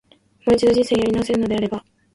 [0.47, 1.85] もう一度、人生やり直せるのであれば、